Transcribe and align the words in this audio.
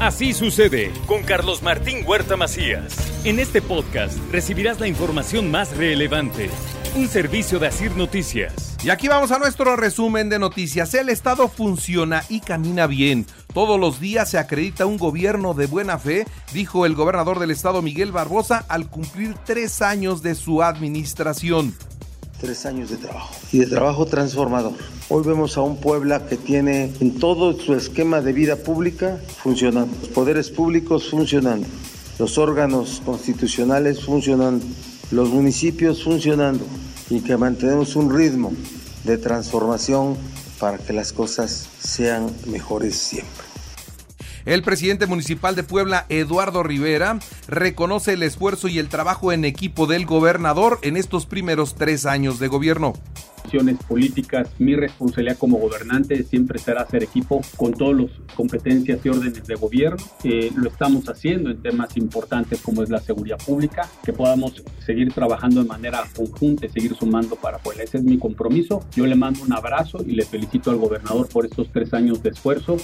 Así 0.00 0.34
sucede 0.34 0.92
con 1.06 1.22
Carlos 1.22 1.62
Martín 1.62 2.04
Huerta 2.06 2.36
Macías. 2.36 2.94
En 3.24 3.38
este 3.38 3.62
podcast 3.62 4.18
recibirás 4.30 4.78
la 4.78 4.88
información 4.88 5.50
más 5.50 5.74
relevante. 5.74 6.50
Un 6.96 7.08
servicio 7.08 7.58
de 7.58 7.68
Asir 7.68 7.96
Noticias. 7.96 8.76
Y 8.84 8.90
aquí 8.90 9.08
vamos 9.08 9.30
a 9.30 9.38
nuestro 9.38 9.74
resumen 9.74 10.28
de 10.28 10.38
noticias. 10.38 10.92
El 10.92 11.08
Estado 11.08 11.48
funciona 11.48 12.22
y 12.28 12.40
camina 12.40 12.86
bien. 12.86 13.24
Todos 13.54 13.80
los 13.80 13.98
días 13.98 14.30
se 14.30 14.36
acredita 14.38 14.84
un 14.84 14.98
gobierno 14.98 15.54
de 15.54 15.66
buena 15.66 15.98
fe, 15.98 16.26
dijo 16.52 16.84
el 16.84 16.94
gobernador 16.94 17.38
del 17.38 17.50
Estado 17.50 17.80
Miguel 17.80 18.12
Barbosa 18.12 18.66
al 18.68 18.90
cumplir 18.90 19.34
tres 19.46 19.80
años 19.80 20.22
de 20.22 20.34
su 20.34 20.62
administración 20.62 21.74
tres 22.40 22.66
años 22.66 22.90
de 22.90 22.96
trabajo. 22.96 23.34
Y 23.52 23.58
de 23.58 23.66
trabajo 23.66 24.06
transformador. 24.06 24.74
Hoy 25.08 25.24
vemos 25.24 25.56
a 25.56 25.62
un 25.62 25.76
Puebla 25.76 26.26
que 26.26 26.36
tiene 26.36 26.92
en 27.00 27.18
todo 27.18 27.58
su 27.58 27.74
esquema 27.74 28.20
de 28.20 28.32
vida 28.32 28.56
pública 28.56 29.18
funcionando, 29.42 29.96
los 30.00 30.10
poderes 30.10 30.50
públicos 30.50 31.08
funcionando, 31.10 31.66
los 32.18 32.38
órganos 32.38 33.02
constitucionales 33.04 34.04
funcionando, 34.04 34.64
los 35.10 35.30
municipios 35.30 36.02
funcionando. 36.02 36.64
Y 37.08 37.20
que 37.20 37.36
mantenemos 37.36 37.94
un 37.94 38.12
ritmo 38.12 38.52
de 39.04 39.16
transformación 39.16 40.16
para 40.58 40.78
que 40.78 40.92
las 40.92 41.12
cosas 41.12 41.68
sean 41.78 42.28
mejores 42.46 42.96
siempre. 42.96 43.55
El 44.46 44.62
presidente 44.62 45.06
municipal 45.06 45.56
de 45.56 45.64
Puebla, 45.64 46.06
Eduardo 46.08 46.62
Rivera, 46.62 47.18
reconoce 47.48 48.12
el 48.12 48.22
esfuerzo 48.22 48.68
y 48.68 48.78
el 48.78 48.88
trabajo 48.88 49.32
en 49.32 49.44
equipo 49.44 49.86
del 49.86 50.06
gobernador 50.06 50.78
en 50.82 50.96
estos 50.96 51.26
primeros 51.26 51.74
tres 51.74 52.06
años 52.06 52.38
de 52.38 52.46
gobierno 52.46 52.94
políticas, 53.88 54.48
mi 54.58 54.74
responsabilidad 54.74 55.38
como 55.38 55.58
gobernante 55.58 56.22
siempre 56.24 56.58
será 56.58 56.82
hacer 56.82 57.02
equipo 57.02 57.40
con 57.56 57.72
todas 57.72 58.00
las 58.00 58.10
competencias 58.34 59.04
y 59.04 59.08
órdenes 59.08 59.46
de 59.46 59.54
gobierno. 59.54 60.02
Eh, 60.24 60.50
lo 60.56 60.68
estamos 60.68 61.08
haciendo 61.08 61.50
en 61.50 61.62
temas 61.62 61.96
importantes 61.96 62.60
como 62.60 62.82
es 62.82 62.90
la 62.90 63.00
seguridad 63.00 63.38
pública, 63.38 63.88
que 64.04 64.12
podamos 64.12 64.62
seguir 64.84 65.12
trabajando 65.12 65.62
de 65.62 65.68
manera 65.68 66.04
conjunta 66.14 66.66
y 66.66 66.68
seguir 66.68 66.94
sumando 66.96 67.36
para 67.36 67.58
Puebla. 67.58 67.84
Ese 67.84 67.98
es 67.98 68.04
mi 68.04 68.18
compromiso. 68.18 68.84
Yo 68.94 69.06
le 69.06 69.14
mando 69.14 69.42
un 69.42 69.52
abrazo 69.52 69.98
y 70.06 70.12
le 70.12 70.24
felicito 70.24 70.70
al 70.70 70.76
gobernador 70.76 71.28
por 71.28 71.46
estos 71.46 71.70
tres 71.72 71.92
años 71.94 72.22
de 72.22 72.30
esfuerzo. 72.30 72.76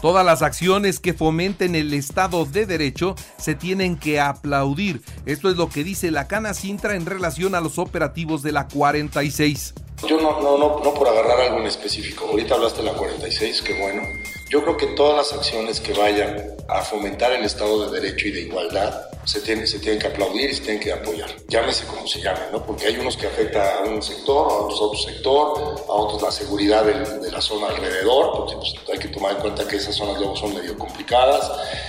Todas 0.00 0.24
las 0.24 0.42
acciones 0.42 1.00
que 1.00 1.12
fomenten 1.12 1.74
el 1.74 1.92
Estado 1.92 2.44
de 2.44 2.66
Derecho 2.66 3.16
se 3.36 3.56
tienen 3.56 3.98
que 3.98 4.20
aplaudir. 4.20 5.02
Esto 5.26 5.50
es 5.50 5.56
lo 5.56 5.68
que 5.68 5.82
dice 5.82 6.12
la 6.12 6.28
Cana 6.28 6.54
Sintra 6.54 6.94
en 6.94 7.04
relación 7.04 7.56
a 7.56 7.60
los 7.60 7.78
operativos 7.78 8.44
de 8.44 8.52
la 8.52 8.68
46. 8.68 9.74
Yo 10.08 10.20
no, 10.20 10.40
no, 10.40 10.56
no, 10.56 10.80
no 10.84 10.94
por 10.94 11.08
agarrar 11.08 11.40
algo 11.40 11.58
en 11.58 11.66
específico. 11.66 12.26
Ahorita 12.26 12.54
hablaste 12.54 12.82
de 12.82 12.92
la 12.92 12.94
46, 12.94 13.62
qué 13.62 13.80
bueno. 13.80 14.02
Yo 14.50 14.62
creo 14.62 14.76
que 14.76 14.86
todas 14.88 15.16
las 15.16 15.36
acciones 15.36 15.80
que 15.80 15.92
vayan 15.94 16.44
a 16.68 16.82
fomentar 16.82 17.32
el 17.32 17.44
Estado 17.44 17.90
de 17.90 18.00
Derecho 18.00 18.28
y 18.28 18.30
de 18.30 18.42
igualdad 18.42 19.07
se 19.28 19.40
tienen, 19.42 19.66
se 19.66 19.78
tienen 19.78 19.98
que 20.00 20.06
aplaudir 20.06 20.48
y 20.48 20.54
se 20.54 20.62
tienen 20.62 20.80
que 20.80 20.90
apoyar. 20.90 21.28
Llámese 21.48 21.84
como 21.84 22.06
se 22.06 22.18
llame, 22.22 22.40
¿no? 22.50 22.64
Porque 22.64 22.86
hay 22.86 22.96
unos 22.96 23.14
que 23.14 23.26
afecta 23.26 23.80
a 23.80 23.80
un 23.82 24.02
sector, 24.02 24.50
a 24.50 24.54
otros 24.54 24.80
otro 24.80 24.98
sector, 24.98 25.84
a 25.86 25.92
otros 25.92 26.22
la 26.22 26.30
seguridad 26.30 26.82
de, 26.82 27.18
de 27.18 27.30
la 27.30 27.40
zona 27.42 27.66
alrededor, 27.66 28.32
porque 28.34 28.56
pues, 28.56 28.72
hay 28.90 28.98
que 28.98 29.08
tomar 29.08 29.32
en 29.32 29.42
cuenta 29.42 29.68
que 29.68 29.76
esas 29.76 29.94
zonas 29.94 30.16
luego 30.16 30.34
son 30.34 30.54
medio 30.54 30.78
complicadas. 30.78 31.87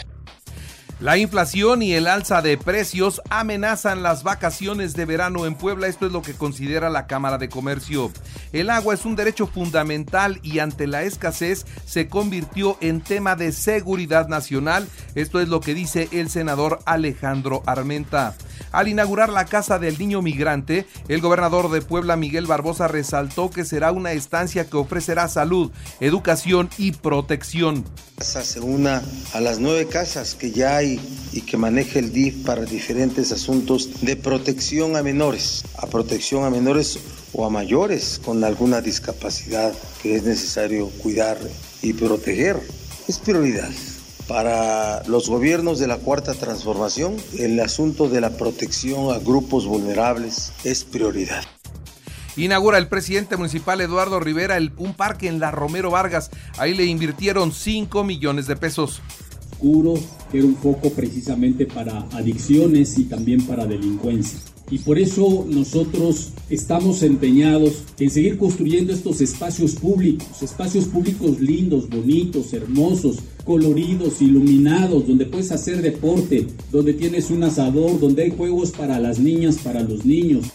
La 0.99 1.17
inflación 1.17 1.81
y 1.81 1.93
el 1.93 2.07
alza 2.07 2.41
de 2.41 2.57
precios 2.57 3.21
amenazan 3.29 4.03
las 4.03 4.23
vacaciones 4.23 4.95
de 4.95 5.05
verano 5.05 5.45
en 5.45 5.55
Puebla, 5.55 5.87
esto 5.87 6.05
es 6.05 6.11
lo 6.11 6.21
que 6.21 6.33
considera 6.33 6.89
la 6.89 7.07
Cámara 7.07 7.37
de 7.37 7.47
Comercio. 7.47 8.11
El 8.51 8.69
agua 8.69 8.95
es 8.95 9.05
un 9.05 9.15
derecho 9.15 9.47
fundamental 9.47 10.41
y 10.43 10.59
ante 10.59 10.87
la 10.87 11.03
escasez 11.03 11.65
se 11.85 12.09
convirtió 12.09 12.77
en 12.81 12.99
tema 12.99 13.37
de 13.37 13.53
seguridad 13.53 14.27
nacional, 14.27 14.89
esto 15.15 15.39
es 15.39 15.47
lo 15.47 15.61
que 15.61 15.73
dice 15.73 16.09
el 16.11 16.29
senador 16.29 16.79
Alejandro 16.85 17.63
Armenta. 17.65 18.35
Al 18.71 18.87
inaugurar 18.87 19.29
la 19.29 19.45
Casa 19.45 19.79
del 19.79 19.97
Niño 19.97 20.21
Migrante, 20.21 20.85
el 21.07 21.21
gobernador 21.21 21.71
de 21.71 21.81
Puebla, 21.81 22.15
Miguel 22.15 22.45
Barbosa, 22.45 22.87
resaltó 22.87 23.49
que 23.49 23.65
será 23.65 23.91
una 23.91 24.11
estancia 24.13 24.69
que 24.69 24.77
ofrecerá 24.77 25.27
salud, 25.27 25.71
educación 25.99 26.69
y 26.77 26.91
protección. 26.91 27.85
Se 28.21 28.59
una 28.59 29.01
a 29.33 29.39
las 29.39 29.59
nueve 29.59 29.87
casas 29.87 30.35
que 30.35 30.51
ya 30.51 30.77
hay 30.77 30.99
y 31.31 31.41
que 31.41 31.57
maneja 31.57 31.99
el 31.99 32.11
DIF 32.11 32.45
para 32.45 32.65
diferentes 32.65 33.31
asuntos 33.31 34.01
de 34.01 34.15
protección 34.15 34.95
a 34.95 35.03
menores, 35.03 35.63
a 35.77 35.87
protección 35.87 36.43
a 36.43 36.49
menores 36.49 36.99
o 37.33 37.45
a 37.45 37.49
mayores 37.49 38.19
con 38.23 38.43
alguna 38.43 38.81
discapacidad 38.81 39.73
que 40.01 40.15
es 40.15 40.23
necesario 40.23 40.89
cuidar 41.01 41.37
y 41.81 41.93
proteger. 41.93 42.59
Es 43.07 43.17
prioridad. 43.19 43.69
Para 44.29 45.01
los 45.07 45.27
gobiernos 45.27 45.79
de 45.79 45.87
la 45.87 45.97
Cuarta 45.97 46.35
Transformación, 46.35 47.15
el 47.39 47.59
asunto 47.59 48.07
de 48.09 48.21
la 48.21 48.37
protección 48.37 49.11
a 49.11 49.17
grupos 49.17 49.65
vulnerables 49.65 50.53
es 50.63 50.83
prioridad. 50.83 51.43
Inaugura 52.37 52.77
el 52.77 52.87
presidente 52.87 53.37
municipal 53.37 53.81
Eduardo 53.81 54.19
Rivera 54.19 54.59
un 54.77 54.93
parque 54.93 55.27
en 55.27 55.39
la 55.39 55.49
Romero 55.49 55.89
Vargas. 55.89 56.29
Ahí 56.59 56.75
le 56.75 56.85
invirtieron 56.85 57.51
5 57.51 58.03
millones 58.03 58.45
de 58.45 58.55
pesos. 58.55 59.01
Curo, 59.57 59.95
que 60.31 60.37
era 60.37 60.45
un 60.45 60.57
foco 60.57 60.91
precisamente 60.91 61.65
para 61.65 61.97
adicciones 62.13 62.99
y 62.99 63.05
también 63.05 63.47
para 63.47 63.65
delincuencia. 63.65 64.37
Y 64.71 64.79
por 64.79 64.99
eso 64.99 65.45
nosotros 65.49 66.29
estamos 66.49 67.01
empeñados 67.03 67.83
en 67.99 68.09
seguir 68.09 68.37
construyendo 68.37 68.93
estos 68.93 69.19
espacios 69.21 69.75
públicos, 69.75 70.27
espacios 70.41 70.85
públicos 70.85 71.39
lindos, 71.39 71.89
bonitos, 71.89 72.53
hermosos, 72.53 73.17
coloridos, 73.43 74.21
iluminados, 74.21 75.07
donde 75.07 75.25
puedes 75.25 75.51
hacer 75.51 75.81
deporte, 75.81 76.45
donde 76.71 76.93
tienes 76.93 77.31
un 77.31 77.43
asador, 77.43 77.99
donde 77.99 78.23
hay 78.23 78.29
juegos 78.29 78.71
para 78.71 78.99
las 78.99 79.17
niñas, 79.17 79.57
para 79.57 79.81
los 79.81 80.05
niños. 80.05 80.45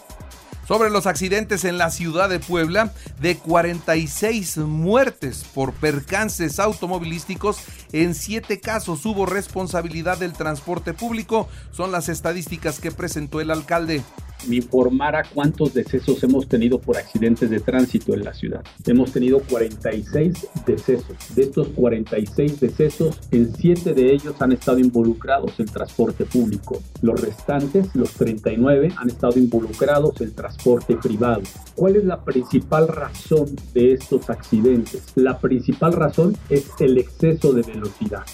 Sobre 0.66 0.88
los 0.88 1.06
accidentes 1.06 1.64
en 1.64 1.76
la 1.76 1.90
ciudad 1.90 2.28
de 2.30 2.40
Puebla, 2.40 2.92
de 3.20 3.36
46 3.36 4.58
muertes 4.58 5.44
por 5.54 5.74
percances 5.74 6.58
automovilísticos, 6.58 7.58
en 7.92 8.14
7 8.14 8.60
casos 8.60 9.04
hubo 9.04 9.26
responsabilidad 9.26 10.16
del 10.16 10.32
transporte 10.32 10.94
público, 10.94 11.48
son 11.70 11.92
las 11.92 12.08
estadísticas 12.08 12.80
que 12.80 12.90
presentó 12.90 13.42
el 13.42 13.50
alcalde 13.50 14.02
me 14.48 14.56
informara 14.56 15.22
cuántos 15.32 15.74
decesos 15.74 16.22
hemos 16.22 16.48
tenido 16.48 16.80
por 16.80 16.96
accidentes 16.96 17.50
de 17.50 17.60
tránsito 17.60 18.14
en 18.14 18.24
la 18.24 18.34
ciudad. 18.34 18.64
Hemos 18.86 19.12
tenido 19.12 19.40
46 19.40 20.48
decesos. 20.66 21.16
De 21.34 21.42
estos 21.42 21.68
46 21.68 22.60
decesos, 22.60 23.20
en 23.30 23.54
7 23.54 23.94
de 23.94 24.12
ellos 24.12 24.40
han 24.40 24.52
estado 24.52 24.78
involucrados 24.78 25.58
el 25.58 25.70
transporte 25.70 26.24
público. 26.24 26.82
Los 27.02 27.20
restantes, 27.20 27.94
los 27.94 28.12
39, 28.12 28.92
han 28.96 29.08
estado 29.08 29.38
involucrados 29.38 30.20
el 30.20 30.32
transporte 30.32 30.96
privado. 30.96 31.42
¿Cuál 31.74 31.96
es 31.96 32.04
la 32.04 32.24
principal 32.24 32.88
razón 32.88 33.56
de 33.72 33.92
estos 33.92 34.30
accidentes? 34.30 35.12
La 35.14 35.38
principal 35.38 35.92
razón 35.92 36.36
es 36.48 36.66
el 36.80 36.98
exceso 36.98 37.52
de 37.52 37.62
velocidad. 37.62 38.24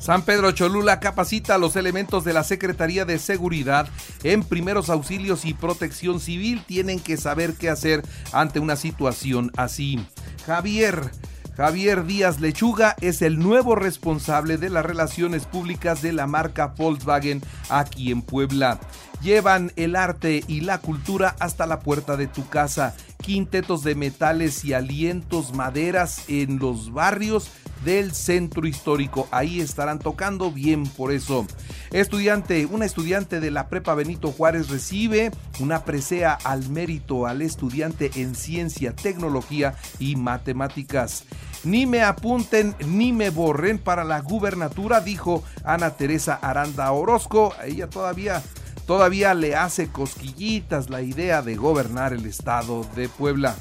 San 0.00 0.22
Pedro 0.22 0.52
Cholula 0.52 1.00
capacita 1.00 1.56
a 1.56 1.58
los 1.58 1.76
elementos 1.76 2.24
de 2.24 2.32
la 2.32 2.44
Secretaría 2.44 3.04
de 3.04 3.18
Seguridad 3.18 3.88
en 4.22 4.42
primeros 4.42 4.88
auxilios 4.88 5.44
y 5.44 5.54
protección 5.54 6.20
civil. 6.20 6.62
Tienen 6.66 7.00
que 7.00 7.16
saber 7.16 7.54
qué 7.54 7.70
hacer 7.70 8.02
ante 8.32 8.60
una 8.60 8.76
situación 8.76 9.50
así. 9.56 9.98
Javier. 10.46 11.10
Javier 11.56 12.04
Díaz 12.04 12.38
Lechuga 12.38 12.96
es 13.00 13.22
el 13.22 13.38
nuevo 13.38 13.76
responsable 13.76 14.58
de 14.58 14.68
las 14.68 14.84
relaciones 14.84 15.46
públicas 15.46 16.02
de 16.02 16.12
la 16.12 16.26
marca 16.26 16.74
Volkswagen 16.76 17.40
aquí 17.70 18.12
en 18.12 18.20
Puebla. 18.20 18.78
Llevan 19.22 19.72
el 19.76 19.96
arte 19.96 20.44
y 20.46 20.60
la 20.60 20.78
cultura 20.78 21.34
hasta 21.40 21.64
la 21.64 21.80
puerta 21.80 22.18
de 22.18 22.26
tu 22.26 22.46
casa. 22.46 22.94
Quintetos 23.22 23.82
de 23.84 23.94
metales 23.94 24.66
y 24.66 24.74
alientos 24.74 25.54
maderas 25.54 26.24
en 26.28 26.58
los 26.58 26.92
barrios 26.92 27.50
del 27.84 28.12
centro 28.12 28.66
histórico. 28.66 29.28
Ahí 29.30 29.60
estarán 29.60 29.98
tocando 29.98 30.50
bien 30.50 30.86
por 30.86 31.12
eso. 31.12 31.46
Estudiante, 31.92 32.66
una 32.66 32.84
estudiante 32.84 33.40
de 33.40 33.50
la 33.50 33.68
Prepa 33.68 33.94
Benito 33.94 34.32
Juárez 34.32 34.68
recibe 34.68 35.30
una 35.60 35.84
presea 35.84 36.34
al 36.44 36.68
mérito 36.68 37.26
al 37.26 37.42
estudiante 37.42 38.10
en 38.16 38.34
ciencia, 38.34 38.94
tecnología 38.94 39.74
y 39.98 40.16
matemáticas. 40.16 41.24
Ni 41.64 41.86
me 41.86 42.02
apunten 42.02 42.74
ni 42.86 43.12
me 43.12 43.30
borren 43.30 43.78
para 43.78 44.04
la 44.04 44.20
gubernatura, 44.20 45.00
dijo 45.00 45.42
Ana 45.64 45.90
Teresa 45.90 46.34
Aranda 46.34 46.92
Orozco. 46.92 47.54
Ella 47.64 47.88
todavía 47.88 48.42
todavía 48.86 49.34
le 49.34 49.56
hace 49.56 49.88
cosquillitas 49.88 50.90
la 50.90 51.02
idea 51.02 51.42
de 51.42 51.56
gobernar 51.56 52.12
el 52.12 52.24
estado 52.24 52.86
de 52.94 53.08
Puebla. 53.08 53.56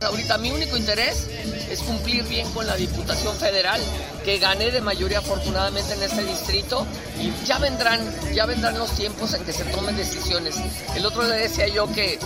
Ahorita 0.00 0.38
mi 0.38 0.50
único 0.50 0.76
interés 0.76 1.28
es 1.70 1.80
cumplir 1.80 2.22
bien 2.24 2.50
con 2.52 2.66
la 2.66 2.76
Diputación 2.76 3.36
Federal, 3.36 3.80
que 4.24 4.38
gané 4.38 4.70
de 4.70 4.80
mayoría 4.80 5.18
afortunadamente 5.18 5.94
en 5.94 6.02
este 6.02 6.24
distrito 6.24 6.86
y 7.18 7.32
ya 7.46 7.58
vendrán, 7.58 8.00
ya 8.34 8.46
vendrán 8.46 8.78
los 8.78 8.92
tiempos 8.92 9.34
en 9.34 9.44
que 9.44 9.52
se 9.52 9.64
tomen 9.64 9.96
decisiones. 9.96 10.56
El 10.94 11.06
otro 11.06 11.22
le 11.24 11.36
decía 11.36 11.68
yo 11.68 11.90
que, 11.92 12.18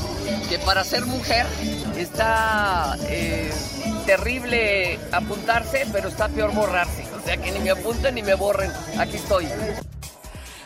que 0.49 0.59
para 0.59 0.85
ser 0.85 1.07
mujer 1.07 1.47
está... 1.97 2.97
Eh, 3.09 3.51
terrible 4.11 4.99
apuntarse, 5.13 5.87
pero 5.93 6.09
está 6.09 6.29
peor 6.29 6.53
borrarse. 6.53 7.05
O 7.17 7.25
sea 7.25 7.37
que 7.37 7.53
ni 7.53 7.61
me 7.61 7.71
apunten 7.71 8.15
ni 8.17 8.23
me 8.23 8.35
borren. 8.35 8.73
Aquí 8.99 9.17
estoy. 9.17 9.47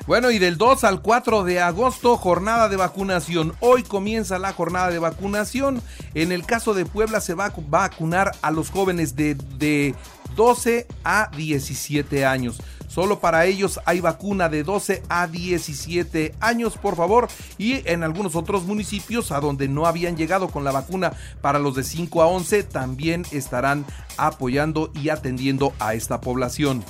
Bueno, 0.06 0.30
y 0.30 0.38
del 0.38 0.58
2 0.58 0.84
al 0.84 1.00
4 1.00 1.44
de 1.44 1.60
agosto, 1.60 2.18
jornada 2.18 2.68
de 2.68 2.76
vacunación. 2.76 3.54
Hoy 3.60 3.82
comienza 3.82 4.38
la 4.38 4.52
jornada 4.52 4.90
de 4.90 4.98
vacunación. 4.98 5.80
En 6.12 6.30
el 6.30 6.44
caso 6.44 6.74
de 6.74 6.84
Puebla 6.84 7.22
se 7.22 7.32
va 7.32 7.46
a 7.46 7.54
vacunar 7.68 8.32
a 8.42 8.50
los 8.50 8.70
jóvenes 8.70 9.16
de, 9.16 9.34
de 9.34 9.94
12 10.36 10.86
a 11.04 11.30
17 11.34 12.26
años. 12.26 12.60
Solo 12.86 13.18
para 13.18 13.46
ellos 13.46 13.80
hay 13.86 14.00
vacuna 14.00 14.50
de 14.50 14.62
12 14.62 15.02
a 15.08 15.26
17 15.26 16.34
años, 16.38 16.76
por 16.76 16.96
favor. 16.96 17.28
Y 17.56 17.80
en 17.88 18.02
algunos 18.02 18.36
otros 18.36 18.64
municipios 18.64 19.32
a 19.32 19.40
donde 19.40 19.68
no 19.68 19.86
habían 19.86 20.18
llegado 20.18 20.48
con 20.48 20.64
la 20.64 20.70
vacuna 20.72 21.14
para 21.40 21.58
los 21.58 21.76
de 21.76 21.82
5 21.82 22.20
a 22.20 22.26
11, 22.26 22.62
también 22.64 23.24
estarán 23.32 23.86
apoyando 24.18 24.92
y 24.94 25.08
atendiendo 25.08 25.72
a 25.78 25.94
esta 25.94 26.20
población 26.20 26.84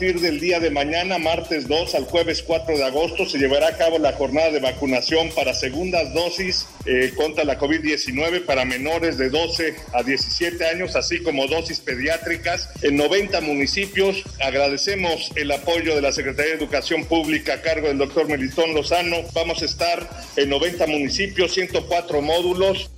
partir 0.00 0.22
del 0.22 0.40
día 0.40 0.58
de 0.60 0.70
mañana, 0.70 1.18
martes 1.18 1.68
2 1.68 1.94
al 1.94 2.04
jueves 2.04 2.42
4 2.42 2.78
de 2.78 2.84
agosto, 2.84 3.26
se 3.26 3.36
llevará 3.36 3.68
a 3.68 3.76
cabo 3.76 3.98
la 3.98 4.14
jornada 4.14 4.50
de 4.50 4.58
vacunación 4.58 5.28
para 5.34 5.52
segundas 5.52 6.14
dosis 6.14 6.66
eh, 6.86 7.12
contra 7.14 7.44
la 7.44 7.58
COVID-19 7.58 8.46
para 8.46 8.64
menores 8.64 9.18
de 9.18 9.28
12 9.28 9.76
a 9.92 10.02
17 10.02 10.64
años, 10.64 10.96
así 10.96 11.22
como 11.22 11.46
dosis 11.48 11.80
pediátricas 11.80 12.70
en 12.80 12.96
90 12.96 13.42
municipios. 13.42 14.24
Agradecemos 14.42 15.32
el 15.36 15.52
apoyo 15.52 15.94
de 15.94 16.00
la 16.00 16.12
Secretaría 16.12 16.52
de 16.52 16.56
Educación 16.56 17.04
Pública 17.04 17.52
a 17.52 17.60
cargo 17.60 17.88
del 17.88 17.98
doctor 17.98 18.26
Melitón 18.26 18.72
Lozano. 18.72 19.18
Vamos 19.34 19.60
a 19.60 19.66
estar 19.66 20.08
en 20.36 20.48
90 20.48 20.86
municipios, 20.86 21.52
104 21.52 22.22
módulos. 22.22 22.90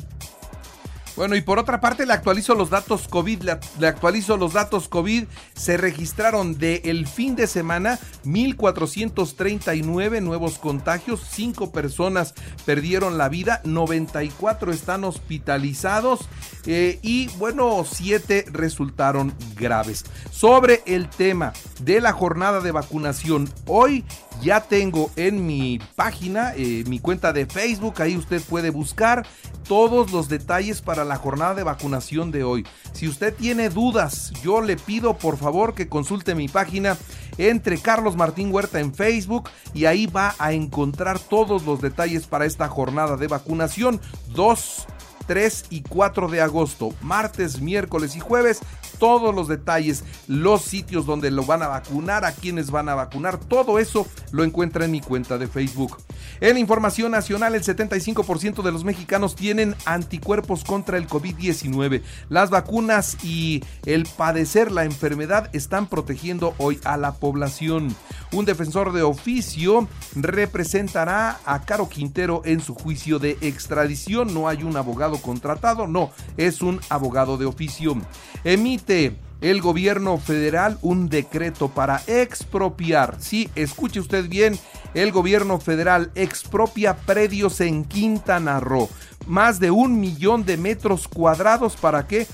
Bueno, 1.14 1.36
y 1.36 1.42
por 1.42 1.58
otra 1.58 1.80
parte 1.80 2.06
le 2.06 2.14
actualizo 2.14 2.54
los 2.54 2.70
datos 2.70 3.06
COVID, 3.06 3.42
le, 3.42 3.86
actualizo 3.86 4.38
los 4.38 4.54
datos 4.54 4.88
COVID, 4.88 5.24
se 5.54 5.76
registraron 5.76 6.56
de 6.56 6.80
el 6.84 7.06
fin 7.06 7.36
de 7.36 7.46
semana 7.46 7.98
1439 8.24 10.22
nuevos 10.22 10.58
contagios, 10.58 11.20
5 11.30 11.70
personas 11.70 12.34
perdieron 12.64 13.18
la 13.18 13.28
vida, 13.28 13.60
94 13.64 14.72
están 14.72 15.04
hospitalizados 15.04 16.20
eh, 16.64 16.98
y 17.02 17.28
bueno, 17.36 17.84
7 17.84 18.46
resultaron 18.50 19.34
graves. 19.54 20.04
Sobre 20.42 20.82
el 20.86 21.08
tema 21.08 21.52
de 21.82 22.00
la 22.00 22.12
jornada 22.12 22.60
de 22.60 22.72
vacunación, 22.72 23.48
hoy 23.64 24.04
ya 24.42 24.60
tengo 24.60 25.08
en 25.14 25.46
mi 25.46 25.78
página, 25.94 26.52
eh, 26.56 26.82
mi 26.88 26.98
cuenta 26.98 27.32
de 27.32 27.46
Facebook, 27.46 28.02
ahí 28.02 28.16
usted 28.16 28.42
puede 28.42 28.70
buscar 28.70 29.24
todos 29.68 30.10
los 30.10 30.28
detalles 30.28 30.82
para 30.82 31.04
la 31.04 31.14
jornada 31.14 31.54
de 31.54 31.62
vacunación 31.62 32.32
de 32.32 32.42
hoy. 32.42 32.66
Si 32.92 33.06
usted 33.06 33.32
tiene 33.32 33.68
dudas, 33.68 34.32
yo 34.42 34.60
le 34.62 34.76
pido 34.76 35.16
por 35.16 35.36
favor 35.36 35.74
que 35.74 35.86
consulte 35.86 36.34
mi 36.34 36.48
página 36.48 36.98
entre 37.38 37.78
Carlos 37.78 38.16
Martín 38.16 38.52
Huerta 38.52 38.80
en 38.80 38.92
Facebook 38.92 39.48
y 39.74 39.84
ahí 39.84 40.06
va 40.06 40.34
a 40.40 40.52
encontrar 40.54 41.20
todos 41.20 41.64
los 41.64 41.80
detalles 41.80 42.26
para 42.26 42.46
esta 42.46 42.66
jornada 42.66 43.16
de 43.16 43.28
vacunación. 43.28 44.00
2 44.34 44.86
3 45.26 45.66
y 45.70 45.82
4 45.82 46.28
de 46.28 46.40
agosto, 46.40 46.94
martes, 47.00 47.60
miércoles 47.60 48.16
y 48.16 48.20
jueves, 48.20 48.60
todos 48.98 49.34
los 49.34 49.48
detalles, 49.48 50.04
los 50.28 50.62
sitios 50.62 51.06
donde 51.06 51.30
lo 51.30 51.44
van 51.44 51.62
a 51.62 51.68
vacunar, 51.68 52.24
a 52.24 52.32
quienes 52.32 52.70
van 52.70 52.88
a 52.88 52.94
vacunar, 52.94 53.38
todo 53.38 53.78
eso 53.78 54.06
lo 54.30 54.44
encuentra 54.44 54.84
en 54.84 54.92
mi 54.92 55.00
cuenta 55.00 55.38
de 55.38 55.48
Facebook. 55.48 55.98
En 56.40 56.58
información 56.58 57.12
nacional, 57.12 57.54
el 57.54 57.62
75% 57.62 58.62
de 58.62 58.72
los 58.72 58.84
mexicanos 58.84 59.36
tienen 59.36 59.74
anticuerpos 59.84 60.64
contra 60.64 60.98
el 60.98 61.06
COVID-19. 61.06 62.02
Las 62.28 62.50
vacunas 62.50 63.22
y 63.22 63.62
el 63.86 64.04
padecer 64.04 64.72
la 64.72 64.84
enfermedad 64.84 65.50
están 65.52 65.88
protegiendo 65.88 66.54
hoy 66.58 66.80
a 66.84 66.96
la 66.96 67.14
población. 67.14 67.94
Un 68.32 68.44
defensor 68.44 68.92
de 68.92 69.02
oficio 69.02 69.88
representará 70.14 71.40
a 71.44 71.62
Caro 71.64 71.88
Quintero 71.88 72.42
en 72.44 72.60
su 72.60 72.74
juicio 72.74 73.18
de 73.18 73.36
extradición. 73.40 74.34
No 74.34 74.48
hay 74.48 74.62
un 74.62 74.76
abogado 74.76 75.20
contratado, 75.20 75.86
no, 75.86 76.10
es 76.36 76.62
un 76.62 76.80
abogado 76.88 77.36
de 77.36 77.46
oficio. 77.46 77.96
Emite 78.44 79.16
el 79.42 79.60
gobierno 79.60 80.16
federal 80.18 80.78
un 80.80 81.08
decreto 81.08 81.68
para 81.68 82.00
expropiar. 82.06 83.16
Sí, 83.18 83.50
escuche 83.54 84.00
usted 84.00 84.28
bien, 84.28 84.58
el 84.94 85.12
gobierno 85.12 85.60
federal 85.60 86.10
expropia 86.14 86.96
predios 86.96 87.60
en 87.60 87.84
Quintana 87.84 88.60
Roo. 88.60 88.88
Más 89.26 89.60
de 89.60 89.70
un 89.70 90.00
millón 90.00 90.44
de 90.44 90.56
metros 90.56 91.08
cuadrados 91.08 91.76
para 91.76 92.06
qué? 92.06 92.26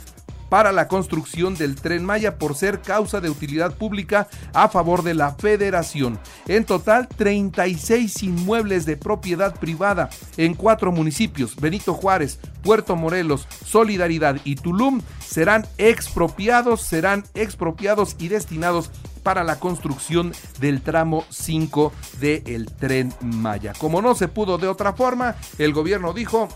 para 0.49 0.73
la 0.73 0.89
construcción 0.89 1.55
del 1.55 1.77
tren 1.77 2.05
Maya 2.05 2.39
por 2.39 2.55
ser 2.55 2.81
causa 2.81 3.21
de 3.21 3.31
utilidad 3.31 3.75
pública 3.75 4.29
a 4.53 4.69
favor 4.69 5.03
de 5.03 5.15
la 5.15 5.33
federación. 5.33 6.19
En 6.47 6.65
total, 6.65 7.09
36 7.09 8.23
inmuebles 8.23 8.87
de 8.87 8.97
propiedad 8.97 9.55
privada 9.59 10.09
en 10.37 10.55
cuatro 10.55 10.93
municipios, 10.93 11.57
Benito 11.57 11.95
Juárez, 11.95 12.39
Puerto 12.69 12.97
Morelos, 12.97 13.49
Solidaridad 13.65 14.37
y 14.45 14.57
Tulum, 14.57 15.01
serán 15.27 15.67
expropiados, 15.79 16.83
serán 16.83 17.25
expropiados 17.33 18.15
y 18.19 18.29
destinados 18.29 18.91
para 19.23 19.43
la 19.43 19.59
construcción 19.59 20.35
del 20.61 20.83
tramo 20.83 21.25
5 21.31 21.91
del 22.21 22.71
tren 22.71 23.15
Maya. 23.23 23.73
Como 23.79 24.03
no 24.03 24.15
se 24.15 24.29
pudo 24.29 24.59
de 24.59 24.69
otra 24.69 24.93
forma, 24.93 25.35
el 25.57 25.73
gobierno 25.73 26.13
dijo, 26.13 26.51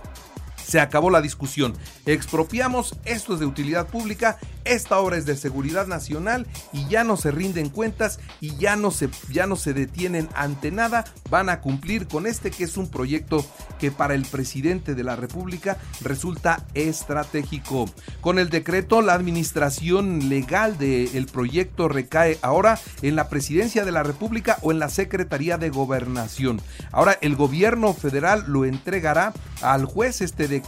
se 0.73 0.81
acabó 0.81 1.11
la 1.11 1.21
discusión. 1.21 1.75
Expropiamos, 2.07 2.97
esto 3.05 3.35
es 3.35 3.41
de 3.41 3.45
utilidad 3.45 3.89
pública, 3.89 4.39
esta 4.65 4.99
obra 5.01 5.19
es 5.19 5.27
de 5.27 5.37
seguridad 5.37 5.87
nacional 5.87 6.47
y 6.73 6.89
ya 6.89 7.05
no 7.05 7.19
se 7.19 7.31
rinden 7.31 7.69
cuentas 7.69 8.21
y 8.41 8.57
ya 8.57 8.75
no 8.75 8.91
se, 8.91 9.11
ya 9.31 9.47
no 9.47 9.57
se 9.57 9.75
detienen 9.75 10.31
ante 10.35 10.71
nada. 10.71 11.05
Van 11.29 11.51
a 11.51 11.61
cumplir 11.61 12.09
con 12.09 12.27
este 12.27 12.51
que 12.51 12.65
es 12.65 12.79
un 12.79 12.89
proyecto 12.89 13.45
que 13.79 13.91
para 13.91 14.15
el 14.15 14.25
presidente 14.25 14.95
de 14.95 15.05
la 15.05 15.15
República 15.15 15.77
resulta 16.01 16.65
estratégico. 16.73 17.91
Con 18.23 18.39
el 18.39 18.49
decreto, 18.49 19.03
la 19.03 19.13
administración 19.13 20.31
legal 20.31 20.79
del 20.79 21.27
proyecto 21.27 21.89
recae 21.89 22.39
ahora 22.41 22.81
en 23.03 23.15
la 23.15 23.29
presidencia 23.29 23.85
de 23.85 23.93
la 23.93 24.05
República 24.05 24.57
o 24.63 24.73
en 24.73 24.79
la 24.79 24.89
Secretaría 24.89 25.59
de 25.59 25.69
Gobernación. 25.69 26.63
Ahora 26.93 27.19
el 27.21 27.37
gobierno 27.37 27.93
federal 27.93 28.45
lo 28.47 28.65
entregará 28.65 29.35
al 29.61 29.85
juez 29.85 30.23
este 30.23 30.49
decreto, 30.49 30.62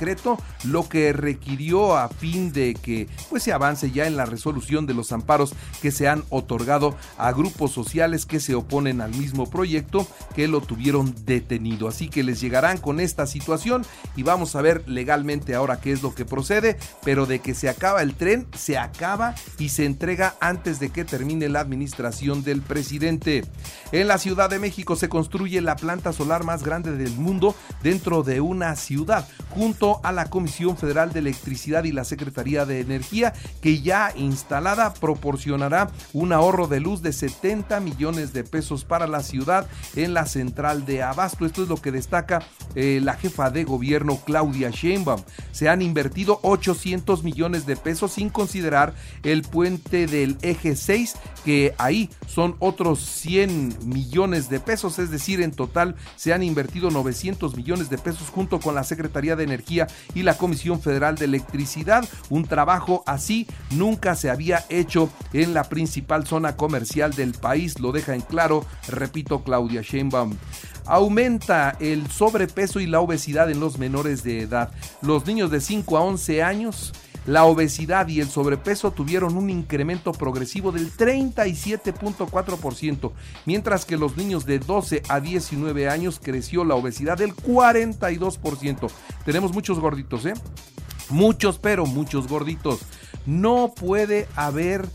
lo 0.65 0.89
que 0.89 1.13
requirió 1.13 1.97
a 1.97 2.09
fin 2.09 2.53
de 2.53 2.75
que 2.75 3.09
pues 3.31 3.43
se 3.43 3.53
avance 3.53 3.91
ya 3.91 4.07
en 4.07 4.17
la 4.17 4.27
resolución 4.27 4.87
de 4.87 4.95
los 4.95 5.13
amparos 5.13 5.55
que 5.83 5.91
se 5.91 6.09
han 6.09 6.25
otorgado 6.31 6.97
a 7.19 7.33
grupos 7.33 7.73
sociales 7.73 8.27
que 8.27 8.41
se 8.41 8.55
oponen 8.55 9.01
al 9.01 9.15
mismo 9.15 9.49
proyecto 9.49 10.07
que 10.35 10.49
lo 10.49 10.61
tuvieron 10.61 11.15
detenido. 11.25 11.89
Así 11.89 12.09
que 12.09 12.23
les 12.23 12.41
llegarán 12.41 12.79
con 12.79 13.01
esta 13.01 13.27
situación 13.27 13.85
y 14.17 14.23
vamos 14.23 14.57
a 14.57 14.63
ver 14.63 14.89
legalmente 14.89 15.55
ahora 15.55 15.81
qué 15.81 15.93
es 15.93 16.03
lo 16.03 16.15
que 16.15 16.25
procede, 16.25 16.77
pero 17.05 17.27
de 17.27 17.41
que 17.41 17.55
se 17.55 17.69
acaba 17.69 18.03
el 18.03 18.15
tren, 18.15 18.47
se 18.57 18.79
acaba 18.79 19.35
y 19.59 19.69
se 19.69 19.85
entrega 19.85 20.35
antes 20.41 20.81
de 20.81 20.91
que 20.91 21.05
termine 21.05 21.49
la 21.49 21.61
administración 21.61 22.43
del 22.43 22.63
presidente. 22.63 23.45
En 23.93 24.09
la 24.09 24.19
Ciudad 24.19 24.51
de 24.51 24.59
México 24.59 24.97
se 24.97 25.09
construye 25.09 25.61
la 25.61 25.77
planta 25.77 26.13
solar 26.13 26.45
más 26.45 26.63
grande 26.65 26.93
del 26.93 27.13
mundo 27.13 27.55
dentro 27.83 28.23
de 28.23 28.41
una 28.41 28.77
ciudad, 28.77 29.29
junto 29.51 29.74
a 30.03 30.13
la 30.13 30.27
Comisión 30.31 30.77
Federal 30.77 31.13
de 31.13 31.19
Electricidad 31.19 31.85
y 31.85 31.93
la 31.93 32.05
Secretaría 32.05 32.65
de 32.65 32.81
Energía, 32.81 33.33
que 33.61 33.83
ya 33.83 34.13
instalada 34.17 34.95
proporcionará 34.95 35.91
un 36.13 36.33
ahorro 36.33 36.69
de 36.69 36.81
luz 36.81 37.03
de 37.03 37.13
70 37.13 37.81
millones 37.81 38.33
de 38.33 38.45
pesos 38.45 38.85
para 38.85 39.07
la 39.07 39.23
ciudad 39.23 39.67
en 39.97 40.15
la 40.15 40.27
central 40.27 40.87
de 40.87 41.03
Abasto. 41.03 41.45
Esto 41.45 41.65
es 41.65 41.69
lo 41.69 41.77
que 41.83 41.91
destaca 41.91 42.43
eh, 42.75 43.01
la 43.03 43.15
jefa 43.15 43.51
de 43.51 43.65
gobierno 43.65 44.21
Claudia 44.25 44.71
Sheinbaum. 44.71 45.23
Se 45.51 45.69
han 45.69 45.83
invertido 45.83 46.39
800 46.43 47.25
millones 47.25 47.67
de 47.67 47.77
pesos 47.77 48.13
sin 48.13 48.31
considerar 48.31 48.95
el 49.25 49.43
puente 49.43 50.07
del 50.07 50.37
eje 50.43 50.77
6, 50.77 51.15
que 51.45 51.75
ahí 51.79 52.11
son 52.27 52.57
otros 52.61 53.01
100 53.01 53.79
millones 53.87 54.49
de 54.49 54.61
pesos, 54.61 54.99
es 54.99 55.11
decir, 55.11 55.41
en 55.41 55.51
total 55.51 55.97
se 56.17 56.33
han 56.33 56.43
invertido 56.43 56.91
900 56.91 57.57
millones 57.57 57.91
de 57.91 57.99
pesos 57.99 58.29
junto 58.31 58.61
con 58.61 58.75
la 58.75 58.85
Secretaría 58.85 59.37
de 59.37 59.45
Energía 59.45 59.64
y 59.69 60.23
la 60.23 60.37
Comisión 60.37 60.81
Federal 60.81 61.17
de 61.17 61.25
Electricidad. 61.27 62.09
Un 62.31 62.45
trabajo 62.45 63.03
así 63.07 63.47
nunca 63.71 64.15
se 64.15 64.31
había 64.31 64.65
hecho 64.69 65.11
en 65.33 65.55
la 65.55 65.65
principal 65.65 66.27
zona 66.27 66.57
comercial 66.57 67.13
del 67.13 67.33
país, 67.33 67.81
lo 67.81 67.93
deja 67.93 68.15
en 68.15 68.21
claro, 68.21 68.65
repito, 68.89 69.43
Claudia 69.43 69.83
Sheinbaum 69.83 70.35
aumenta 70.87 71.77
el 71.81 72.11
sobrepeso 72.11 72.81
y 72.81 72.87
la 72.87 73.01
obesidad 73.01 73.51
en 73.51 73.61
los 73.61 73.79
menores 73.79 74.23
de 74.23 74.43
edad. 74.43 74.71
Los 75.01 75.27
niños 75.27 75.51
de 75.51 75.61
5 75.61 75.97
a 75.97 76.03
11 76.03 76.43
años, 76.43 76.93
la 77.27 77.45
obesidad 77.45 78.09
y 78.09 78.21
el 78.21 78.29
sobrepeso 78.29 78.91
tuvieron 78.91 79.37
un 79.37 79.51
incremento 79.51 80.11
progresivo 80.13 80.73
del 80.73 80.93
37.4%, 80.93 83.13
mientras 83.47 83.85
que 83.85 83.97
los 83.97 84.17
niños 84.17 84.47
de 84.47 84.59
12 84.59 85.03
a 85.09 85.21
19 85.21 85.89
años 85.89 86.21
creció 86.23 86.65
la 86.65 86.75
obesidad 86.75 87.19
del 87.19 87.35
42%. 87.35 88.91
Tenemos 89.25 89.53
muchos 89.53 89.79
gorditos, 89.79 90.27
¿eh? 90.27 90.35
Muchos, 91.11 91.59
pero 91.59 91.85
muchos 91.87 92.29
gorditos. 92.29 92.81
no 93.27 93.73
puede 93.75 94.29
haber 94.37 94.87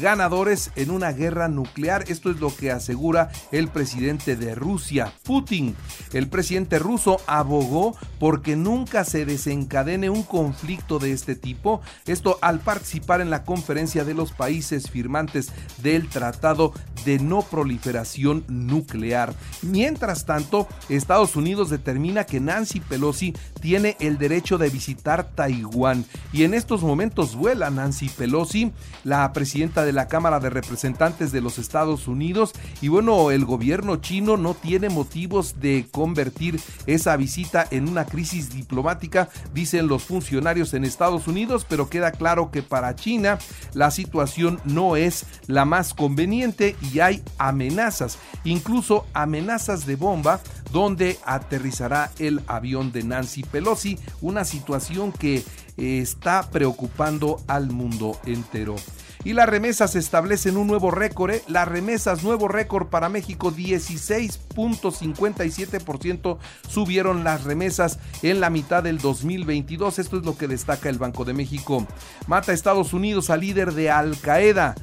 ganadores 0.00 0.70
en 0.76 0.90
una 0.90 1.12
guerra 1.12 1.48
nuclear. 1.48 2.04
Esto 2.08 2.30
es 2.30 2.40
lo 2.40 2.54
que 2.54 2.70
asegura 2.70 3.30
el 3.52 3.68
presidente 3.68 4.36
de 4.36 4.54
Rusia, 4.54 5.12
Putin. 5.24 5.74
El 6.12 6.28
presidente 6.28 6.78
ruso 6.78 7.20
abogó 7.26 7.96
porque 8.18 8.56
nunca 8.56 9.04
se 9.04 9.24
desencadene 9.24 10.10
un 10.10 10.22
conflicto 10.22 10.98
de 10.98 11.12
este 11.12 11.34
tipo. 11.34 11.80
Esto 12.06 12.38
al 12.42 12.60
participar 12.60 13.20
en 13.20 13.30
la 13.30 13.44
conferencia 13.44 14.04
de 14.04 14.14
los 14.14 14.32
países 14.32 14.90
firmantes 14.90 15.50
del 15.82 16.08
Tratado 16.08 16.72
de 17.04 17.18
No 17.18 17.42
Proliferación 17.42 18.44
Nuclear. 18.48 19.34
Mientras 19.62 20.26
tanto, 20.26 20.68
Estados 20.88 21.36
Unidos 21.36 21.70
determina 21.70 22.24
que 22.24 22.40
Nancy 22.40 22.80
Pelosi 22.80 23.34
tiene 23.60 23.96
el 24.00 24.18
derecho 24.18 24.58
de 24.58 24.68
visitar 24.68 25.30
Taiwán 25.34 26.04
y 26.32 26.44
en 26.44 26.54
estos 26.54 26.82
momentos 26.82 27.34
vuela 27.34 27.70
Nancy 27.70 28.08
Pelosi, 28.08 28.72
la 29.04 29.32
presidenta 29.32 29.77
de 29.84 29.92
la 29.92 30.08
Cámara 30.08 30.40
de 30.40 30.50
Representantes 30.50 31.32
de 31.32 31.40
los 31.40 31.58
Estados 31.58 32.08
Unidos 32.08 32.52
y 32.80 32.88
bueno, 32.88 33.30
el 33.30 33.44
gobierno 33.44 33.96
chino 33.96 34.36
no 34.36 34.54
tiene 34.54 34.88
motivos 34.88 35.60
de 35.60 35.86
convertir 35.90 36.60
esa 36.86 37.16
visita 37.16 37.66
en 37.70 37.88
una 37.88 38.04
crisis 38.04 38.50
diplomática, 38.50 39.28
dicen 39.54 39.88
los 39.88 40.04
funcionarios 40.04 40.74
en 40.74 40.84
Estados 40.84 41.26
Unidos, 41.28 41.66
pero 41.68 41.88
queda 41.88 42.12
claro 42.12 42.50
que 42.50 42.62
para 42.62 42.94
China 42.94 43.38
la 43.74 43.90
situación 43.90 44.60
no 44.64 44.96
es 44.96 45.26
la 45.46 45.64
más 45.64 45.94
conveniente 45.94 46.76
y 46.92 47.00
hay 47.00 47.22
amenazas, 47.38 48.18
incluso 48.44 49.06
amenazas 49.12 49.86
de 49.86 49.96
bomba 49.96 50.40
donde 50.72 51.18
aterrizará 51.24 52.10
el 52.18 52.42
avión 52.46 52.92
de 52.92 53.02
Nancy 53.02 53.42
Pelosi, 53.42 53.98
una 54.20 54.44
situación 54.44 55.12
que 55.12 55.44
eh, 55.76 56.00
está 56.00 56.50
preocupando 56.50 57.40
al 57.46 57.70
mundo 57.70 58.18
entero. 58.26 58.76
Y 59.24 59.32
las 59.32 59.48
remesas 59.48 59.96
establecen 59.96 60.56
un 60.56 60.66
nuevo 60.66 60.90
récord. 60.90 61.30
¿eh? 61.32 61.42
Las 61.48 61.68
remesas, 61.68 62.22
nuevo 62.22 62.48
récord 62.48 62.88
para 62.88 63.08
México, 63.08 63.52
16.57% 63.52 66.38
subieron 66.68 67.24
las 67.24 67.44
remesas 67.44 67.98
en 68.22 68.40
la 68.40 68.50
mitad 68.50 68.82
del 68.82 68.98
2022. 68.98 69.98
Esto 69.98 70.18
es 70.18 70.24
lo 70.24 70.36
que 70.36 70.48
destaca 70.48 70.88
el 70.88 70.98
Banco 70.98 71.24
de 71.24 71.34
México. 71.34 71.86
Mata 72.26 72.50
a 72.52 72.54
Estados 72.54 72.92
Unidos 72.92 73.30
al 73.30 73.40
líder 73.40 73.72
de 73.74 73.90
Al 73.90 74.18
Qaeda, 74.18 74.74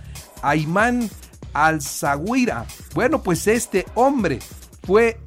Ayman 0.42 1.10
al-Zawira. 1.54 2.66
Bueno, 2.94 3.24
pues 3.24 3.48
este 3.48 3.86
hombre 3.96 4.40
fue 4.86 5.20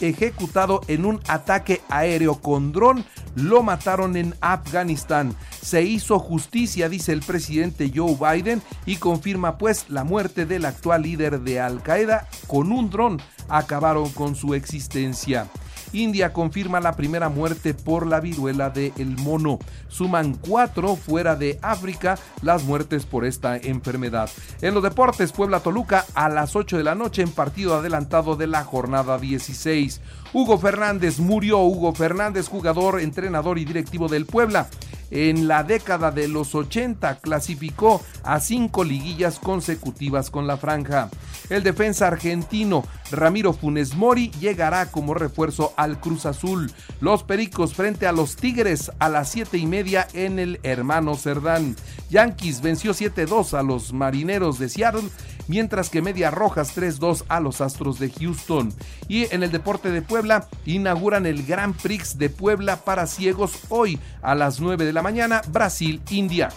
ejecutado 0.00 0.80
en 0.88 1.04
un 1.04 1.20
ataque 1.28 1.80
aéreo 1.88 2.40
con 2.40 2.72
dron. 2.72 3.04
Lo 3.34 3.62
mataron 3.62 4.16
en 4.16 4.34
Afganistán. 4.40 5.34
Se 5.60 5.82
hizo 5.82 6.18
justicia, 6.18 6.88
dice 6.88 7.12
el 7.12 7.20
presidente 7.20 7.90
Joe 7.94 8.16
Biden, 8.16 8.62
y 8.86 8.96
confirma 8.96 9.58
pues 9.58 9.88
la 9.88 10.04
muerte 10.04 10.46
del 10.46 10.64
actual 10.64 11.02
líder 11.02 11.40
de 11.40 11.60
Al 11.60 11.82
Qaeda 11.82 12.28
con 12.46 12.72
un 12.72 12.90
dron. 12.90 13.20
Acabaron 13.48 14.10
con 14.10 14.34
su 14.34 14.54
existencia. 14.54 15.48
India 15.94 16.32
confirma 16.32 16.80
la 16.80 16.96
primera 16.96 17.28
muerte 17.28 17.72
por 17.72 18.06
la 18.06 18.20
viruela 18.20 18.70
del 18.70 19.16
mono. 19.18 19.58
Suman 19.88 20.34
cuatro 20.34 20.96
fuera 20.96 21.36
de 21.36 21.58
África 21.62 22.18
las 22.42 22.64
muertes 22.64 23.06
por 23.06 23.24
esta 23.24 23.56
enfermedad. 23.56 24.28
En 24.60 24.74
los 24.74 24.82
deportes, 24.82 25.32
Puebla 25.32 25.60
Toluca 25.60 26.04
a 26.14 26.28
las 26.28 26.56
8 26.56 26.76
de 26.76 26.84
la 26.84 26.94
noche 26.94 27.22
en 27.22 27.30
partido 27.30 27.76
adelantado 27.76 28.36
de 28.36 28.46
la 28.46 28.64
jornada 28.64 29.18
16. 29.18 30.00
Hugo 30.32 30.58
Fernández 30.58 31.18
murió. 31.20 31.60
Hugo 31.60 31.94
Fernández, 31.94 32.48
jugador, 32.48 33.00
entrenador 33.00 33.58
y 33.58 33.64
directivo 33.64 34.08
del 34.08 34.26
Puebla 34.26 34.68
en 35.10 35.48
la 35.48 35.62
década 35.62 36.10
de 36.10 36.28
los 36.28 36.54
80 36.54 37.18
clasificó 37.20 38.02
a 38.22 38.40
cinco 38.40 38.84
liguillas 38.84 39.38
consecutivas 39.38 40.30
con 40.30 40.46
la 40.46 40.56
franja. 40.56 41.10
El 41.50 41.62
defensa 41.62 42.06
argentino 42.06 42.84
Ramiro 43.10 43.52
Funes 43.52 43.94
Mori 43.94 44.30
llegará 44.40 44.90
como 44.90 45.14
refuerzo 45.14 45.74
al 45.76 46.00
Cruz 46.00 46.26
Azul. 46.26 46.72
Los 47.00 47.22
Pericos 47.22 47.74
frente 47.74 48.06
a 48.06 48.12
los 48.12 48.36
Tigres 48.36 48.90
a 48.98 49.08
las 49.08 49.30
7 49.30 49.58
y 49.58 49.66
media 49.66 50.08
en 50.14 50.38
el 50.38 50.58
Hermano 50.62 51.16
Cerdán. 51.16 51.76
Yankees 52.10 52.62
venció 52.62 52.92
7-2 52.92 53.58
a 53.58 53.62
los 53.62 53.92
Marineros 53.92 54.58
de 54.58 54.68
Seattle 54.68 55.08
mientras 55.48 55.90
que 55.90 56.02
Media 56.02 56.30
Rojas 56.30 56.76
3-2 56.76 57.24
a 57.28 57.40
los 57.40 57.60
Astros 57.60 57.98
de 57.98 58.10
Houston. 58.10 58.72
Y 59.08 59.32
en 59.34 59.42
el 59.42 59.50
deporte 59.50 59.90
de 59.90 60.02
Puebla 60.02 60.48
inauguran 60.66 61.26
el 61.26 61.44
Grand 61.44 61.76
Prix 61.76 62.18
de 62.18 62.30
Puebla 62.30 62.84
para 62.84 63.06
ciegos 63.06 63.58
hoy 63.68 63.98
a 64.22 64.34
las 64.34 64.60
9 64.60 64.84
de 64.84 64.92
la 64.92 65.02
mañana, 65.02 65.42
Brasil-India. 65.48 66.50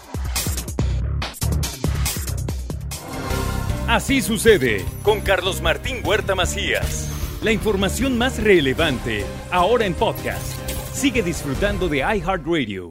Así 3.87 4.21
sucede 4.21 4.83
con 5.01 5.21
Carlos 5.21 5.61
Martín 5.61 6.01
Huerta 6.03 6.35
Macías. 6.35 7.09
La 7.41 7.51
información 7.51 8.17
más 8.17 8.41
relevante 8.43 9.23
ahora 9.49 9.85
en 9.85 9.93
podcast. 9.93 10.43
Sigue 10.91 11.23
disfrutando 11.23 11.87
de 11.87 11.99
iHeartRadio. 11.99 12.85